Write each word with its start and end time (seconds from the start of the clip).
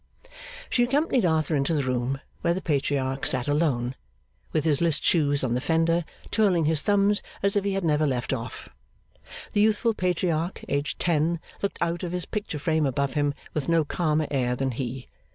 She 0.67 0.81
accompanied 0.81 1.27
Arthur 1.27 1.55
into 1.55 1.75
the 1.75 1.83
room, 1.83 2.21
where 2.41 2.55
the 2.55 2.59
Patriarch 2.63 3.27
sat 3.27 3.47
alone, 3.47 3.93
with 4.51 4.65
his 4.65 4.81
list 4.81 5.03
shoes 5.03 5.43
on 5.43 5.53
the 5.53 5.61
fender, 5.61 6.05
twirling 6.31 6.65
his 6.65 6.81
thumbs 6.81 7.21
as 7.43 7.55
if 7.55 7.63
he 7.63 7.73
had 7.73 7.83
never 7.83 8.07
left 8.07 8.33
off. 8.33 8.67
The 9.53 9.61
youthful 9.61 9.93
Patriarch, 9.93 10.65
aged 10.67 10.97
ten, 10.97 11.39
looked 11.61 11.77
out 11.81 12.01
of 12.01 12.13
his 12.13 12.25
picture 12.25 12.57
frame 12.57 12.87
above 12.87 13.13
him 13.13 13.35
with 13.53 13.69
no 13.69 13.85
calmer 13.85 14.25
air 14.31 14.55
than 14.55 14.71
he. 14.71 15.07